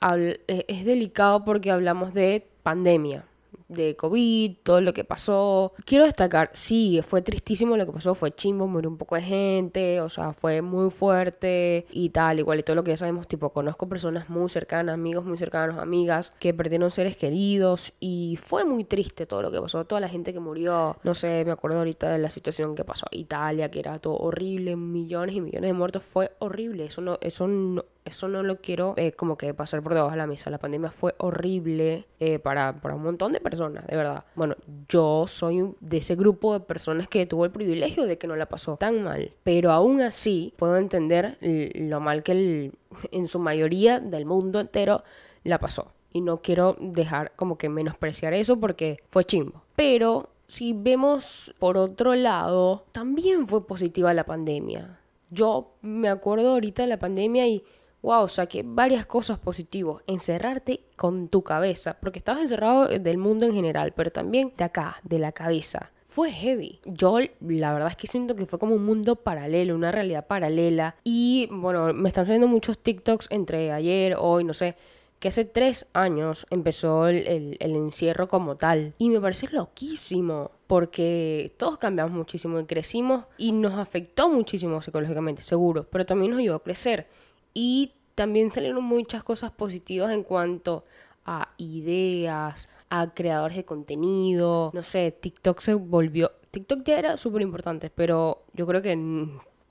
es 0.49 0.84
delicado 0.87 1.44
porque 1.44 1.70
hablamos 1.70 2.14
de 2.14 2.46
pandemia 2.62 3.26
de 3.69 3.96
COVID, 3.96 4.56
todo 4.62 4.81
lo 4.81 4.93
que 4.93 5.04
pasó. 5.04 5.72
Quiero 5.84 6.04
destacar, 6.04 6.50
sí, 6.54 7.00
fue 7.02 7.22
tristísimo 7.22 7.76
lo 7.76 7.87
que 7.87 7.93
pasó, 7.93 8.14
fue 8.14 8.32
chimbo, 8.32 8.66
murió 8.66 8.90
un 8.90 8.99
poco 8.99 9.16
de 9.16 9.22
gente, 9.22 10.00
o 10.00 10.08
sea, 10.08 10.32
fue 10.32 10.62
muy 10.62 10.90
fuerte 10.90 11.87
y 11.90 12.11
tal, 12.11 12.38
igual 12.38 12.59
y 12.61 12.62
todo 12.62 12.76
lo 12.76 12.85
que 12.85 12.92
ya 12.92 12.97
sabemos, 12.97 13.26
tipo, 13.26 13.50
conozco 13.50 13.88
personas 13.88 14.28
muy 14.28 14.49
cercanas, 14.49 14.94
amigos 14.94 15.25
muy 15.25 15.38
cercanos, 15.38 15.78
amigas, 15.78 16.32
que 16.38 16.54
perdieron 16.54 16.90
seres 16.90 17.16
queridos 17.16 17.92
y 18.00 18.38
fue 18.40 18.64
muy 18.64 18.85
triste 18.85 19.26
todo 19.26 19.42
lo 19.42 19.50
que 19.50 19.61
pasó, 19.61 19.85
toda 19.85 20.00
la 20.00 20.09
gente 20.09 20.32
que 20.32 20.40
murió, 20.40 20.97
no 21.02 21.14
sé, 21.14 21.44
me 21.44 21.52
acuerdo 21.52 21.78
ahorita 21.78 22.11
de 22.11 22.18
la 22.18 22.30
situación 22.30 22.75
que 22.75 22.85
pasó 22.85 23.06
Italia, 23.11 23.71
que 23.71 23.80
era 23.80 23.99
todo 23.99 24.16
horrible, 24.16 24.76
millones 24.76 25.35
y 25.37 25.40
millones 25.40 25.68
de 25.68 25.73
muertos, 25.73 26.02
fue 26.02 26.32
horrible, 26.38 26.87
eso 26.87 27.00
no, 27.00 27.18
eso 27.21 27.47
no, 27.47 27.85
eso 28.04 28.28
no 28.28 28.42
lo 28.42 28.56
quiero 28.56 28.94
eh, 28.97 29.12
como 29.12 29.37
que 29.37 29.54
pasar 29.54 29.82
por 29.82 29.94
debajo 29.94 30.11
de 30.11 30.16
la 30.16 30.26
mesa. 30.26 30.50
La 30.50 30.59
pandemia 30.59 30.90
fue 30.90 31.14
horrible 31.18 32.06
eh, 32.21 32.38
para, 32.38 32.80
para, 32.80 32.94
un 32.94 33.02
montón 33.02 33.32
de 33.32 33.40
personas, 33.40 33.87
de 33.87 33.97
verdad. 33.97 34.25
Bueno, 34.35 34.56
yo 34.88 35.26
soy 35.26 35.75
de 35.80 35.99
ese 35.99 36.16
grupo 36.16 36.54
de 36.54 36.61
personas 36.61 37.09
que 37.09 37.26
tuvo 37.26 37.44
el 37.44 37.50
privilegio 37.50 38.06
de 38.06 38.18
que 38.18 38.26
no 38.26 38.37
la 38.37 38.47
pasó 38.47 38.76
tan 38.76 39.02
mal. 39.02 39.32
Pero 39.44 39.71
aún 39.73 40.00
así 40.02 40.52
puedo 40.56 40.76
entender 40.76 41.38
lo 41.40 42.00
mal 42.00 42.23
que 42.23 42.73
en 43.12 43.28
su 43.28 43.38
mayoría 43.38 44.00
del 44.00 44.26
mundo 44.26 44.61
entero 44.61 45.04
la 45.44 45.59
pasó. 45.59 45.92
Y 46.12 46.21
no 46.21 46.42
quiero 46.42 46.76
dejar 46.78 47.32
como 47.37 47.56
que 47.56 47.68
menospreciar 47.68 48.35
eso 48.35 48.59
porque 48.59 49.02
fue 49.09 49.25
chimbo. 49.25 49.62
Pero 49.76 50.28
si 50.47 50.75
vemos 50.75 51.54
por 51.59 51.78
otro 51.78 52.14
lado, 52.14 52.85
también 52.92 53.47
fue 53.47 53.66
positiva 53.66 54.12
la 54.12 54.25
pandemia. 54.25 54.99
Yo 55.30 55.73
me 55.80 56.11
acuerdo 56.11 56.50
ahorita 56.50 56.82
de 56.82 56.88
la 56.88 56.99
pandemia 56.99 57.47
y 57.47 57.64
wow, 58.02 58.28
saqué 58.28 58.62
varias 58.64 59.06
cosas 59.06 59.38
positivas. 59.38 60.02
Encerrarte 60.06 60.80
con 60.97 61.28
tu 61.28 61.42
cabeza, 61.42 61.97
porque 62.00 62.18
estabas 62.18 62.42
encerrado 62.42 62.88
del 62.88 63.18
mundo 63.18 63.47
en 63.47 63.54
general, 63.54 63.92
pero 63.92 64.11
también 64.11 64.52
de 64.56 64.64
acá, 64.64 64.97
de 65.04 65.18
la 65.18 65.32
cabeza. 65.32 65.92
Fue 66.04 66.30
heavy. 66.30 66.80
Yo 66.85 67.18
la 67.40 67.73
verdad 67.73 67.88
es 67.88 67.97
que 67.97 68.06
siento 68.06 68.37
que 68.37 68.44
fue 68.44 68.59
como 68.59 68.75
un 68.75 68.85
mundo 68.85 69.16
paralelo, 69.16 69.75
una 69.75 69.92
realidad 69.92 70.26
paralela. 70.26 70.97
Y 71.04 71.49
bueno, 71.50 71.94
me 71.94 72.09
están 72.09 72.26
saliendo 72.26 72.49
muchos 72.49 72.78
TikToks 72.78 73.28
entre 73.30 73.73
ayer, 73.73 74.16
hoy, 74.18 74.44
no 74.44 74.52
sé, 74.52 74.76
que 75.23 75.28
hace 75.28 75.44
tres 75.44 75.87
años 75.92 76.47
empezó 76.50 77.06
el, 77.06 77.56
encierro 77.61 78.26
como 78.26 78.56
tal. 78.56 78.92
Y 78.99 79.09
me 79.09 79.21
parece 79.21 79.47
loquísimo, 79.52 80.50
porque 80.66 81.54
todos 81.56 81.78
cambiamos 81.78 82.12
muchísimo 82.12 82.59
y 82.59 82.64
crecimos 82.64 83.25
y 83.38 83.52
nos 83.52 83.75
afectó 83.75 84.28
muchísimo 84.28 84.82
psicológicamente, 84.82 85.42
seguro, 85.42 85.87
pero 85.88 86.04
también 86.04 86.32
nos 86.32 86.40
ayudó 86.40 86.56
a 86.56 86.62
crecer. 86.62 87.06
Y 87.54 87.92
también 88.14 88.50
salieron 88.50 88.85
muchas 88.85 89.23
cosas 89.23 89.50
positivas 89.50 90.12
en 90.12 90.23
cuanto 90.23 90.85
a 91.25 91.50
ideas, 91.56 92.68
a 92.90 93.14
creadores 93.14 93.56
de 93.56 93.64
contenido. 93.64 94.71
No 94.75 94.82
sé, 94.82 95.12
TikTok 95.12 95.61
se 95.61 95.75
volvió... 95.75 96.30
TikTok 96.50 96.82
ya 96.85 96.99
era 96.99 97.16
súper 97.16 97.42
importante, 97.42 97.88
pero 97.88 98.44
yo 98.52 98.66
creo 98.66 98.82
que 98.82 98.99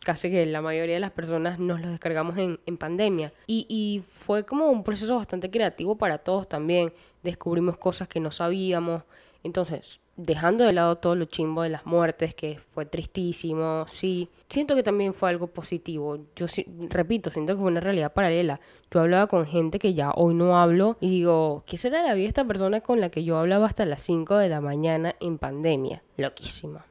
casi 0.03 0.31
que 0.31 0.45
la 0.47 0.61
mayoría 0.61 0.95
de 0.95 0.99
las 0.99 1.11
personas 1.11 1.59
nos 1.59 1.79
lo 1.79 1.89
descargamos 1.89 2.37
en, 2.37 2.59
en 2.65 2.77
pandemia. 2.77 3.33
Y, 3.45 3.67
y 3.69 4.01
fue 4.07 4.45
como 4.45 4.69
un 4.69 4.83
proceso 4.83 5.15
bastante 5.15 5.51
creativo 5.51 5.97
para 5.97 6.17
todos 6.17 6.49
también. 6.49 6.91
Descubrimos 7.21 7.77
cosas 7.77 8.07
que 8.07 8.19
no 8.19 8.31
sabíamos. 8.31 9.03
Entonces, 9.43 10.01
dejando 10.23 10.63
de 10.63 10.73
lado 10.73 10.97
todo 10.97 11.15
lo 11.15 11.25
chimbo 11.25 11.63
de 11.63 11.69
las 11.69 11.85
muertes, 11.85 12.35
que 12.35 12.59
fue 12.59 12.85
tristísimo, 12.85 13.85
sí, 13.87 14.29
siento 14.49 14.75
que 14.75 14.83
también 14.83 15.13
fue 15.13 15.29
algo 15.29 15.47
positivo. 15.47 16.17
Yo 16.35 16.45
repito, 16.89 17.31
siento 17.31 17.53
que 17.53 17.59
fue 17.59 17.71
una 17.71 17.79
realidad 17.79 18.13
paralela. 18.13 18.59
Yo 18.91 18.99
hablaba 18.99 19.27
con 19.27 19.45
gente 19.45 19.79
que 19.79 19.93
ya 19.93 20.11
hoy 20.11 20.33
no 20.33 20.57
hablo 20.57 20.97
y 20.99 21.09
digo, 21.09 21.63
¿qué 21.65 21.77
será 21.77 22.03
la 22.03 22.13
vida 22.13 22.23
de 22.23 22.29
esta 22.29 22.45
persona 22.45 22.81
con 22.81 22.99
la 22.99 23.09
que 23.09 23.23
yo 23.23 23.37
hablaba 23.37 23.65
hasta 23.65 23.85
las 23.85 24.01
5 24.03 24.37
de 24.37 24.49
la 24.49 24.61
mañana 24.61 25.15
en 25.19 25.37
pandemia? 25.37 26.03
Loquísima. 26.17 26.85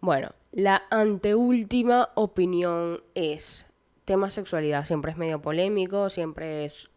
Bueno, 0.00 0.30
la 0.52 0.82
anteúltima 0.90 2.10
opinión 2.14 3.02
es, 3.14 3.66
tema 4.04 4.30
sexualidad 4.30 4.84
siempre 4.84 5.12
es 5.12 5.18
medio 5.18 5.40
polémico, 5.40 6.10
siempre 6.10 6.64
es 6.64 6.90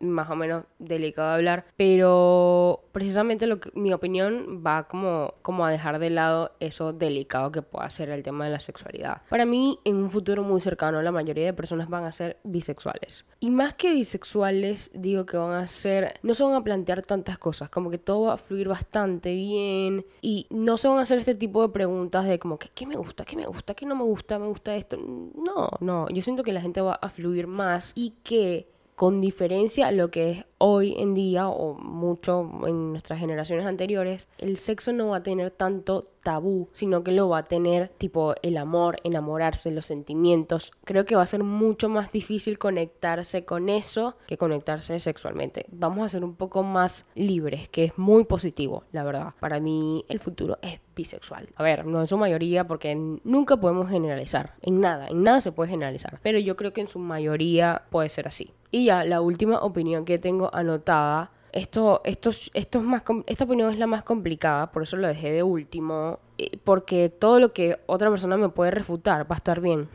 más 0.00 0.30
o 0.30 0.36
menos 0.36 0.64
delicado 0.78 1.28
de 1.28 1.34
hablar, 1.34 1.66
pero 1.76 2.84
precisamente 2.92 3.46
lo 3.46 3.60
que, 3.60 3.70
mi 3.74 3.92
opinión 3.92 4.62
va 4.66 4.88
como, 4.88 5.34
como 5.42 5.64
a 5.64 5.70
dejar 5.70 5.98
de 5.98 6.10
lado 6.10 6.52
eso 6.60 6.92
delicado 6.92 7.52
que 7.52 7.62
pueda 7.62 7.88
ser 7.90 8.10
el 8.10 8.22
tema 8.22 8.44
de 8.44 8.50
la 8.50 8.60
sexualidad. 8.60 9.22
Para 9.28 9.46
mí, 9.46 9.78
en 9.84 9.96
un 9.96 10.10
futuro 10.10 10.42
muy 10.42 10.60
cercano, 10.60 11.02
la 11.02 11.12
mayoría 11.12 11.46
de 11.46 11.52
personas 11.52 11.88
van 11.88 12.04
a 12.04 12.12
ser 12.12 12.38
bisexuales. 12.44 13.26
Y 13.40 13.50
más 13.50 13.74
que 13.74 13.92
bisexuales, 13.92 14.90
digo 14.94 15.26
que 15.26 15.36
van 15.36 15.54
a 15.54 15.66
ser, 15.66 16.14
no 16.22 16.34
se 16.34 16.44
van 16.44 16.54
a 16.54 16.64
plantear 16.64 17.02
tantas 17.02 17.38
cosas, 17.38 17.68
como 17.68 17.90
que 17.90 17.98
todo 17.98 18.22
va 18.22 18.34
a 18.34 18.38
fluir 18.38 18.68
bastante 18.68 19.34
bien 19.34 20.04
y 20.20 20.46
no 20.50 20.76
se 20.76 20.88
van 20.88 20.98
a 20.98 21.02
hacer 21.02 21.18
este 21.18 21.34
tipo 21.34 21.62
de 21.62 21.72
preguntas 21.72 22.26
de 22.26 22.38
como 22.38 22.58
que, 22.58 22.68
¿qué 22.74 22.86
me 22.86 22.96
gusta? 22.96 23.24
¿Qué 23.24 23.36
me 23.36 23.46
gusta? 23.46 23.74
¿Qué 23.74 23.86
no 23.86 23.94
me 23.94 24.04
gusta? 24.04 24.38
¿Me 24.38 24.46
gusta 24.46 24.74
esto? 24.74 24.96
No, 24.96 25.70
no, 25.80 26.08
yo 26.10 26.22
siento 26.22 26.42
que 26.42 26.52
la 26.52 26.60
gente 26.60 26.80
va 26.80 26.94
a 26.94 27.08
fluir 27.08 27.46
más 27.46 27.92
y 27.94 28.14
que 28.22 28.68
con 28.96 29.20
diferencia 29.20 29.86
a 29.88 29.92
lo 29.92 30.10
que 30.10 30.30
es 30.30 30.44
hoy 30.56 30.94
en 30.98 31.12
día 31.12 31.48
o 31.48 31.74
mucho 31.74 32.50
en 32.66 32.92
nuestras 32.92 33.20
generaciones 33.20 33.66
anteriores, 33.66 34.26
el 34.38 34.56
sexo 34.56 34.90
no 34.92 35.08
va 35.08 35.18
a 35.18 35.22
tener 35.22 35.50
tanto 35.50 36.04
tabú, 36.26 36.68
sino 36.72 37.04
que 37.04 37.12
lo 37.12 37.28
va 37.28 37.38
a 37.38 37.44
tener 37.44 37.86
tipo 37.98 38.34
el 38.42 38.56
amor, 38.56 38.96
enamorarse, 39.04 39.70
los 39.70 39.86
sentimientos. 39.86 40.72
Creo 40.82 41.04
que 41.04 41.14
va 41.14 41.22
a 41.22 41.26
ser 41.26 41.44
mucho 41.44 41.88
más 41.88 42.10
difícil 42.10 42.58
conectarse 42.58 43.44
con 43.44 43.68
eso 43.68 44.16
que 44.26 44.36
conectarse 44.36 44.98
sexualmente. 44.98 45.66
Vamos 45.70 46.04
a 46.04 46.08
ser 46.08 46.24
un 46.24 46.34
poco 46.34 46.64
más 46.64 47.06
libres, 47.14 47.68
que 47.68 47.84
es 47.84 47.96
muy 47.96 48.24
positivo, 48.24 48.82
la 48.90 49.04
verdad. 49.04 49.34
Para 49.38 49.60
mí 49.60 50.04
el 50.08 50.18
futuro 50.18 50.58
es 50.62 50.80
bisexual. 50.96 51.48
A 51.54 51.62
ver, 51.62 51.86
no 51.86 52.00
en 52.00 52.08
su 52.08 52.18
mayoría 52.18 52.66
porque 52.66 52.96
nunca 53.22 53.58
podemos 53.58 53.88
generalizar. 53.88 54.54
En 54.62 54.80
nada, 54.80 55.06
en 55.06 55.22
nada 55.22 55.40
se 55.40 55.52
puede 55.52 55.70
generalizar. 55.70 56.18
Pero 56.24 56.40
yo 56.40 56.56
creo 56.56 56.72
que 56.72 56.80
en 56.80 56.88
su 56.88 56.98
mayoría 56.98 57.82
puede 57.90 58.08
ser 58.08 58.26
así. 58.26 58.52
Y 58.72 58.86
ya, 58.86 59.04
la 59.04 59.20
última 59.20 59.60
opinión 59.60 60.04
que 60.04 60.18
tengo 60.18 60.52
anotada. 60.52 61.30
Esto, 61.56 62.02
esto, 62.04 62.30
esto 62.52 62.78
es 62.78 62.84
más, 62.84 63.02
esta 63.26 63.44
opinión 63.44 63.72
es 63.72 63.78
la 63.78 63.86
más 63.86 64.02
complicada, 64.02 64.70
por 64.72 64.82
eso 64.82 64.96
lo 64.98 65.08
dejé 65.08 65.32
de 65.32 65.42
último, 65.42 66.20
porque 66.64 67.08
todo 67.08 67.40
lo 67.40 67.54
que 67.54 67.78
otra 67.86 68.10
persona 68.10 68.36
me 68.36 68.50
puede 68.50 68.70
refutar 68.70 69.22
va 69.22 69.36
a 69.36 69.38
estar 69.38 69.60
bien. 69.60 69.88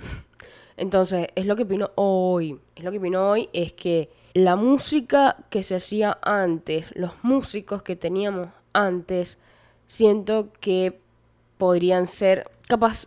Entonces, 0.78 1.28
es 1.36 1.46
lo 1.46 1.56
que 1.56 1.64
opino 1.64 1.92
hoy. 1.94 2.60
Es 2.76 2.84
lo 2.84 2.90
que 2.92 2.98
opino 2.98 3.30
hoy 3.30 3.48
es 3.54 3.74
que 3.74 4.10
la 4.34 4.56
música 4.56 5.38
que 5.52 5.62
se 5.62 5.76
hacía 5.76 6.18
antes, 6.24 6.88
los 6.96 7.24
músicos 7.24 7.84
que 7.84 7.96
teníamos 7.96 8.50
antes, 8.74 9.38
siento 9.86 10.50
que 10.60 11.00
podrían 11.60 12.08
ser 12.08 12.50
capaz 12.68 13.06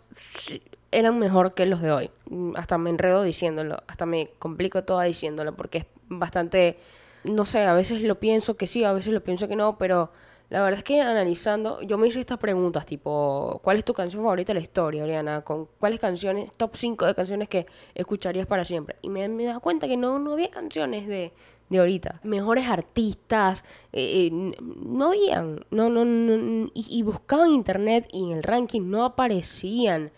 eran 0.91 1.19
mejor 1.19 1.53
que 1.53 1.65
los 1.65 1.81
de 1.81 1.91
hoy. 1.91 2.11
Mm, 2.29 2.53
hasta 2.55 2.77
me 2.77 2.89
enredo 2.89 3.21
diciéndolo, 3.23 3.83
hasta 3.87 4.05
me 4.05 4.29
complico 4.39 4.85
toda 4.85 5.03
diciéndolo 5.03 5.53
porque 5.57 5.79
es 5.79 5.85
bastante, 6.07 6.77
no 7.25 7.45
sé, 7.45 7.63
a 7.63 7.73
veces 7.73 8.01
lo 8.01 8.19
pienso 8.19 8.55
que 8.55 8.67
sí, 8.67 8.83
a 8.83 8.93
veces 8.93 9.13
lo 9.13 9.23
pienso 9.23 9.47
que 9.47 9.55
no, 9.55 9.77
pero 9.77 10.11
la 10.49 10.61
verdad 10.61 10.77
es 10.77 10.83
que 10.83 11.01
analizando, 11.01 11.81
yo 11.81 11.97
me 11.97 12.07
hice 12.07 12.19
estas 12.19 12.37
preguntas, 12.37 12.85
tipo, 12.85 13.59
¿cuál 13.63 13.77
es 13.77 13.85
tu 13.85 13.93
canción 13.93 14.21
favorita 14.21 14.53
de 14.53 14.59
la 14.59 14.63
historia, 14.63 15.03
Oriana? 15.03 15.41
¿Con 15.41 15.67
cuáles 15.79 15.99
canciones, 15.99 16.51
top 16.55 16.75
5 16.75 17.05
de 17.07 17.15
canciones 17.15 17.49
que 17.49 17.65
escucharías 17.95 18.45
para 18.45 18.63
siempre? 18.63 18.97
Y 19.01 19.09
me, 19.09 19.27
me 19.27 19.45
dado 19.45 19.59
cuenta 19.59 19.87
que 19.87 19.97
no, 19.97 20.19
no 20.19 20.33
había 20.33 20.51
canciones 20.51 21.07
de, 21.07 21.33
de 21.69 21.79
ahorita. 21.79 22.19
Mejores 22.23 22.67
artistas, 22.67 23.63
eh, 23.91 24.27
eh, 24.27 24.31
no 24.31 25.07
habían, 25.07 25.65
no, 25.71 25.89
no, 25.89 26.05
no, 26.05 26.69
y, 26.75 26.85
y 26.89 27.01
buscaban 27.01 27.49
internet 27.49 28.07
y 28.11 28.31
en 28.31 28.37
el 28.37 28.43
ranking 28.43 28.89
no 28.89 29.03
aparecían. 29.03 30.11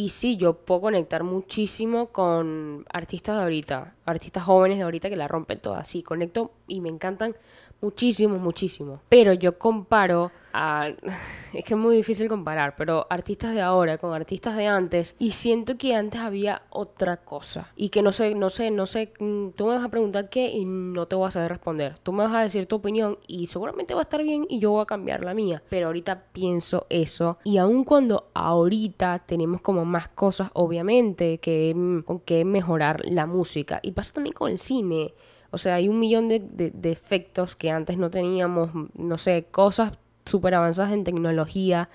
Y 0.00 0.08
sí, 0.08 0.38
yo 0.38 0.54
puedo 0.54 0.80
conectar 0.80 1.24
muchísimo 1.24 2.06
con 2.06 2.86
artistas 2.90 3.36
de 3.36 3.42
ahorita, 3.42 3.96
artistas 4.06 4.44
jóvenes 4.44 4.78
de 4.78 4.84
ahorita 4.84 5.10
que 5.10 5.16
la 5.16 5.28
rompen 5.28 5.58
todas. 5.58 5.86
Sí, 5.86 6.02
conecto 6.02 6.52
y 6.66 6.80
me 6.80 6.88
encantan 6.88 7.36
muchísimo, 7.80 8.38
muchísimo. 8.38 9.00
Pero 9.08 9.32
yo 9.32 9.58
comparo 9.58 10.30
a... 10.52 10.88
es 11.52 11.64
que 11.64 11.74
es 11.74 11.80
muy 11.80 11.96
difícil 11.96 12.28
comparar, 12.28 12.76
pero 12.76 13.06
artistas 13.10 13.54
de 13.54 13.60
ahora 13.60 13.98
con 13.98 14.14
artistas 14.14 14.56
de 14.56 14.66
antes 14.66 15.14
y 15.18 15.32
siento 15.32 15.76
que 15.76 15.94
antes 15.94 16.20
había 16.20 16.62
otra 16.70 17.18
cosa 17.18 17.72
y 17.76 17.88
que 17.88 18.02
no 18.02 18.12
sé, 18.12 18.34
no 18.34 18.50
sé, 18.50 18.70
no 18.70 18.86
sé, 18.86 19.12
mm, 19.18 19.50
tú 19.50 19.66
me 19.66 19.74
vas 19.74 19.84
a 19.84 19.88
preguntar 19.88 20.28
qué 20.28 20.50
y 20.50 20.64
no 20.64 21.06
te 21.06 21.16
voy 21.16 21.28
a 21.28 21.30
saber 21.30 21.50
responder. 21.50 21.98
Tú 21.98 22.12
me 22.12 22.24
vas 22.24 22.34
a 22.34 22.42
decir 22.42 22.66
tu 22.66 22.76
opinión 22.76 23.18
y 23.26 23.46
seguramente 23.46 23.94
va 23.94 24.00
a 24.00 24.02
estar 24.02 24.22
bien 24.22 24.46
y 24.48 24.58
yo 24.58 24.72
voy 24.72 24.82
a 24.82 24.86
cambiar 24.86 25.24
la 25.24 25.34
mía, 25.34 25.62
pero 25.68 25.86
ahorita 25.86 26.24
pienso 26.32 26.86
eso 26.88 27.38
y 27.44 27.58
aun 27.58 27.84
cuando 27.84 28.30
ahorita 28.34 29.24
tenemos 29.26 29.60
como 29.60 29.84
más 29.84 30.08
cosas 30.08 30.50
obviamente 30.54 31.38
que 31.38 31.72
mm, 31.74 32.00
con 32.02 32.20
que 32.20 32.44
mejorar 32.44 33.00
la 33.04 33.26
música 33.26 33.80
y 33.82 33.92
pasa 33.92 34.14
también 34.14 34.34
con 34.34 34.50
el 34.50 34.58
cine. 34.58 35.14
O 35.50 35.58
sea, 35.58 35.76
hay 35.76 35.88
un 35.88 35.98
millón 35.98 36.28
de, 36.28 36.40
de, 36.40 36.92
efectos 36.92 37.56
que 37.56 37.70
antes 37.70 37.98
no 37.98 38.10
teníamos, 38.10 38.70
no 38.94 39.18
sé, 39.18 39.46
cosas 39.50 39.92
súper 40.24 40.54
avanzadas 40.54 40.92
en 40.92 41.04
tecnología. 41.04 41.88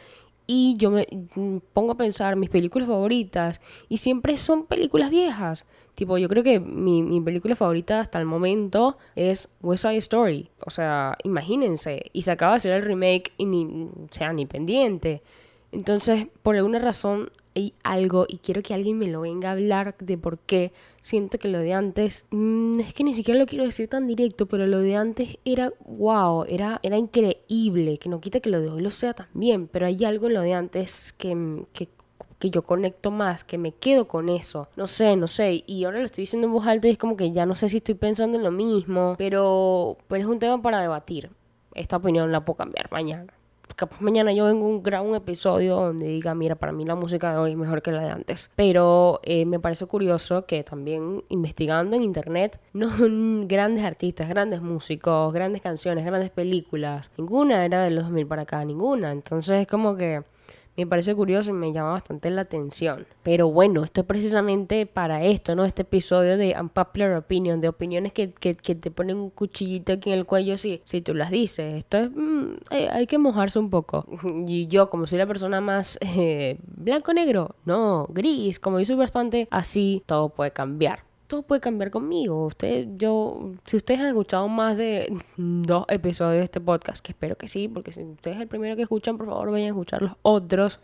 Y 0.47 0.75
yo 0.77 0.91
me 0.91 1.07
mm, 1.35 1.57
pongo 1.73 1.93
a 1.93 1.97
pensar 1.97 2.35
mis 2.35 2.49
películas 2.49 2.87
favoritas 2.87 3.61
y 3.89 3.97
siempre 3.97 4.37
son 4.37 4.65
películas 4.65 5.09
viejas. 5.09 5.65
Tipo, 5.95 6.17
yo 6.17 6.27
creo 6.27 6.43
que 6.43 6.59
mi, 6.59 7.01
mi 7.01 7.21
película 7.21 7.55
favorita 7.55 8.01
hasta 8.01 8.19
el 8.19 8.25
momento 8.25 8.97
es 9.15 9.49
West 9.61 9.83
Side 9.83 9.97
Story. 9.97 10.49
O 10.65 10.69
sea, 10.69 11.17
imagínense. 11.23 12.03
Y 12.11 12.23
se 12.23 12.31
acaba 12.31 12.51
de 12.51 12.57
hacer 12.57 12.73
el 12.73 12.83
remake 12.83 13.31
y 13.37 13.45
ni, 13.45 13.65
o 13.65 14.07
sea, 14.11 14.33
ni 14.33 14.45
pendiente. 14.45 15.23
Entonces, 15.71 16.27
por 16.43 16.55
alguna 16.55 16.79
razón, 16.79 17.31
hay 17.55 17.73
algo 17.83 18.25
y 18.27 18.37
quiero 18.37 18.61
que 18.61 18.73
alguien 18.73 18.97
me 18.97 19.07
lo 19.07 19.21
venga 19.21 19.49
a 19.49 19.53
hablar 19.53 19.95
de 19.97 20.17
por 20.17 20.37
qué 20.39 20.73
siento 20.99 21.37
que 21.37 21.47
lo 21.47 21.59
de 21.59 21.73
antes 21.73 22.25
mm, 22.31 22.79
es 22.81 22.93
que 22.93 23.03
ni 23.03 23.13
siquiera 23.13 23.39
lo 23.39 23.45
quiero 23.45 23.65
decir 23.65 23.87
tan 23.87 24.07
directo 24.07 24.45
pero 24.45 24.67
lo 24.67 24.79
de 24.79 24.95
antes 24.95 25.37
era 25.45 25.71
wow 25.85 26.45
era 26.47 26.79
era 26.83 26.97
increíble 26.97 27.97
que 27.97 28.09
no 28.09 28.19
quita 28.19 28.39
que 28.39 28.49
lo 28.49 28.61
de 28.61 28.69
hoy 28.69 28.81
lo 28.81 28.91
sea 28.91 29.13
también 29.13 29.67
pero 29.67 29.85
hay 29.87 30.03
algo 30.05 30.27
en 30.27 30.33
lo 30.33 30.41
de 30.41 30.53
antes 30.53 31.13
que, 31.13 31.65
que 31.73 31.87
que 32.37 32.49
yo 32.49 32.63
conecto 32.63 33.11
más, 33.11 33.45
que 33.45 33.57
me 33.57 33.71
quedo 33.71 34.09
con 34.09 34.27
eso. 34.27 34.67
No 34.75 34.87
sé, 34.87 35.15
no 35.15 35.25
sé. 35.25 35.63
Y 35.65 35.85
ahora 35.85 35.99
lo 35.99 36.05
estoy 36.05 36.23
diciendo 36.23 36.47
en 36.47 36.53
voz 36.53 36.67
alta 36.67 36.89
y 36.89 36.91
es 36.91 36.97
como 36.97 37.15
que 37.15 37.31
ya 37.31 37.45
no 37.45 37.55
sé 37.55 37.69
si 37.69 37.77
estoy 37.77 37.95
pensando 37.95 38.37
en 38.37 38.43
lo 38.43 38.51
mismo. 38.51 39.15
Pero, 39.17 39.97
pero 40.09 40.21
es 40.21 40.27
un 40.27 40.39
tema 40.39 40.61
para 40.61 40.81
debatir. 40.81 41.31
Esta 41.73 41.95
opinión 41.95 42.33
la 42.33 42.43
puedo 42.43 42.57
cambiar 42.57 42.91
mañana 42.91 43.33
capaz 43.75 44.01
mañana 44.01 44.33
yo 44.33 44.45
vengo 44.45 44.67
un, 44.67 44.81
grabo 44.81 45.07
un 45.07 45.15
episodio 45.15 45.75
donde 45.75 46.07
diga, 46.07 46.33
mira, 46.35 46.55
para 46.55 46.71
mí 46.71 46.85
la 46.85 46.95
música 46.95 47.31
de 47.31 47.37
hoy 47.37 47.51
es 47.51 47.57
mejor 47.57 47.81
que 47.81 47.91
la 47.91 48.03
de 48.03 48.11
antes. 48.11 48.49
Pero 48.55 49.19
eh, 49.23 49.45
me 49.45 49.59
parece 49.59 49.85
curioso 49.85 50.45
que 50.45 50.63
también 50.63 51.23
investigando 51.29 51.95
en 51.95 52.03
internet, 52.03 52.59
no 52.73 52.89
grandes 53.47 53.83
artistas, 53.83 54.29
grandes 54.29 54.61
músicos, 54.61 55.33
grandes 55.33 55.61
canciones, 55.61 56.05
grandes 56.05 56.29
películas, 56.29 57.11
ninguna 57.17 57.65
era 57.65 57.83
de 57.83 57.91
los 57.91 58.05
2000 58.05 58.27
para 58.27 58.41
acá, 58.43 58.63
ninguna. 58.65 59.11
Entonces 59.11 59.61
es 59.61 59.67
como 59.67 59.95
que 59.95 60.23
me 60.77 60.87
parece 60.87 61.15
curioso 61.15 61.51
y 61.51 61.53
me 61.53 61.71
llama 61.71 61.91
bastante 61.91 62.29
la 62.29 62.41
atención. 62.41 63.05
Pero 63.23 63.49
bueno, 63.51 63.83
esto 63.83 64.01
es 64.01 64.07
precisamente 64.07 64.85
para 64.85 65.23
esto, 65.23 65.55
¿no? 65.55 65.65
Este 65.65 65.83
episodio 65.83 66.37
de 66.37 66.55
Unpopular 66.59 67.13
Opinion, 67.15 67.61
de 67.61 67.69
opiniones 67.69 68.13
que, 68.13 68.33
que, 68.33 68.55
que 68.55 68.75
te 68.75 68.91
ponen 68.91 69.17
un 69.17 69.29
cuchillito 69.29 69.93
aquí 69.93 70.11
en 70.11 70.19
el 70.19 70.25
cuello 70.25 70.57
si, 70.57 70.81
si 70.83 71.01
tú 71.01 71.13
las 71.13 71.31
dices. 71.31 71.75
Esto 71.75 71.97
es... 71.97 72.11
Mm, 72.11 72.55
hay, 72.69 73.07
que 73.07 73.17
mojarse 73.17 73.59
un 73.59 73.69
poco. 73.69 74.05
Y 74.47 74.67
yo, 74.67 74.89
como 74.89 75.07
soy 75.07 75.17
la 75.17 75.27
persona 75.27 75.61
más 75.61 75.97
eh, 76.01 76.57
blanco-negro, 76.65 77.55
no, 77.65 78.07
gris, 78.09 78.59
como 78.59 78.79
yo 78.79 78.85
soy 78.85 78.95
bastante 78.95 79.47
así, 79.49 80.03
todo 80.05 80.29
puede 80.29 80.51
cambiar 80.51 81.03
todo 81.27 81.43
puede 81.43 81.61
cambiar 81.61 81.91
conmigo. 81.91 82.45
Usted, 82.45 82.87
yo, 82.97 83.53
si 83.65 83.77
ustedes 83.77 83.99
han 83.99 84.07
escuchado 84.07 84.47
más 84.47 84.77
de 84.77 85.11
dos 85.37 85.85
episodios 85.89 86.39
de 86.39 86.43
este 86.43 86.61
podcast, 86.61 87.03
que 87.03 87.11
espero 87.11 87.37
que 87.37 87.47
sí, 87.47 87.67
porque 87.67 87.91
si 87.91 88.03
ustedes 88.03 88.37
es 88.37 88.41
el 88.43 88.47
primero 88.47 88.75
que 88.75 88.83
escuchan, 88.83 89.17
por 89.17 89.27
favor 89.27 89.51
vayan 89.51 89.67
a 89.67 89.69
escuchar 89.69 90.01
los 90.01 90.13
otros. 90.21 90.79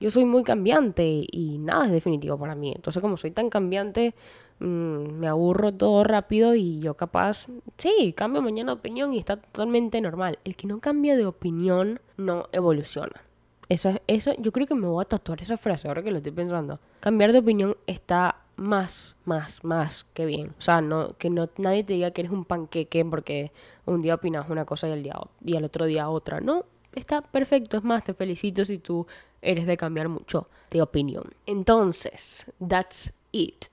yo 0.00 0.10
soy 0.10 0.24
muy 0.24 0.44
cambiante 0.44 1.26
y 1.30 1.58
nada 1.58 1.86
es 1.86 1.92
definitivo 1.92 2.38
para 2.38 2.54
mí. 2.54 2.72
Entonces, 2.74 3.00
como 3.00 3.16
soy 3.16 3.30
tan 3.32 3.50
cambiante, 3.50 4.14
mm, 4.60 4.64
me 4.64 5.28
aburro 5.28 5.72
todo 5.72 6.04
rápido 6.04 6.54
y 6.54 6.80
yo 6.80 6.94
capaz, 6.94 7.46
sí, 7.78 8.12
cambio 8.16 8.42
mañana 8.42 8.72
de 8.72 8.78
opinión 8.78 9.12
y 9.12 9.18
está 9.18 9.36
totalmente 9.36 10.00
normal. 10.00 10.38
El 10.44 10.56
que 10.56 10.66
no 10.66 10.80
cambia 10.80 11.16
de 11.16 11.26
opinión 11.26 12.00
no 12.16 12.48
evoluciona. 12.52 13.22
Eso, 13.68 13.92
eso, 14.06 14.32
yo 14.38 14.50
creo 14.50 14.66
que 14.66 14.74
me 14.74 14.86
voy 14.86 15.02
a 15.02 15.08
tatuar 15.08 15.42
esa 15.42 15.58
frase 15.58 15.88
ahora 15.88 16.02
que 16.02 16.10
lo 16.10 16.18
estoy 16.18 16.32
pensando. 16.32 16.80
Cambiar 17.00 17.32
de 17.32 17.40
opinión 17.40 17.76
está 17.86 18.36
más, 18.58 19.16
más, 19.24 19.64
más 19.64 20.04
que 20.12 20.26
bien. 20.26 20.54
O 20.58 20.60
sea, 20.60 20.80
no, 20.80 21.16
que 21.16 21.30
no, 21.30 21.48
nadie 21.58 21.84
te 21.84 21.94
diga 21.94 22.10
que 22.10 22.22
eres 22.22 22.32
un 22.32 22.44
panqueque 22.44 23.04
porque 23.04 23.52
un 23.86 24.02
día 24.02 24.16
opinas 24.16 24.50
una 24.50 24.64
cosa 24.64 24.88
y 24.88 24.92
al, 24.92 25.02
día, 25.02 25.18
y 25.44 25.56
al 25.56 25.64
otro 25.64 25.86
día 25.86 26.08
otra. 26.10 26.40
No, 26.40 26.64
está 26.94 27.22
perfecto. 27.22 27.76
Es 27.76 27.84
más, 27.84 28.04
te 28.04 28.14
felicito 28.14 28.64
si 28.64 28.78
tú 28.78 29.06
eres 29.40 29.66
de 29.66 29.76
cambiar 29.76 30.08
mucho 30.08 30.48
de 30.70 30.82
opinión. 30.82 31.24
Entonces, 31.46 32.46
that's 32.66 33.12
it. 33.32 33.66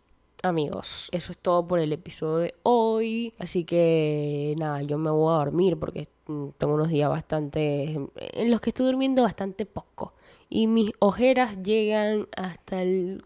Amigos, 0.43 1.09
eso 1.11 1.31
es 1.31 1.39
todo 1.39 1.67
por 1.67 1.79
el 1.79 1.91
episodio 1.91 2.37
de 2.37 2.55
hoy. 2.61 3.33
Así 3.39 3.63
que 3.63 4.53
nada, 4.59 4.83
yo 4.83 4.99
me 4.99 5.09
voy 5.09 5.33
a 5.33 5.37
dormir 5.37 5.77
porque 5.79 6.07
mm, 6.27 6.49
tengo 6.59 6.75
unos 6.75 6.89
días 6.89 7.09
bastante 7.09 7.99
en 8.15 8.51
los 8.51 8.61
que 8.61 8.69
estoy 8.69 8.85
durmiendo 8.85 9.23
bastante 9.23 9.65
poco 9.65 10.13
y 10.49 10.67
mis 10.67 10.91
ojeras 10.99 11.61
llegan 11.63 12.27
hasta 12.35 12.81
el... 12.81 13.23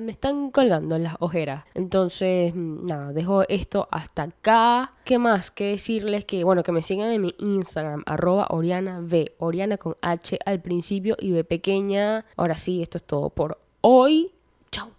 me 0.00 0.12
están 0.12 0.50
colgando 0.50 0.98
las 0.98 1.16
ojeras. 1.20 1.64
Entonces, 1.74 2.54
mm, 2.54 2.86
nada, 2.86 3.12
dejo 3.12 3.42
esto 3.48 3.88
hasta 3.90 4.24
acá. 4.24 4.94
¿Qué 5.04 5.18
más? 5.18 5.50
Que 5.50 5.64
decirles 5.66 6.24
que, 6.24 6.44
bueno, 6.44 6.62
que 6.62 6.72
me 6.72 6.82
sigan 6.82 7.10
en 7.10 7.22
mi 7.22 7.34
Instagram, 7.38 8.02
arroba 8.06 8.46
Oriana 8.50 9.00
V, 9.00 9.34
Oriana 9.38 9.76
con 9.76 9.96
H 10.00 10.38
al 10.44 10.60
principio 10.60 11.16
y 11.20 11.32
B 11.32 11.44
pequeña. 11.44 12.24
Ahora 12.36 12.56
sí, 12.56 12.82
esto 12.82 12.98
es 12.98 13.04
todo 13.04 13.30
por 13.30 13.58
hoy. 13.80 14.32
Chao. 14.70 14.90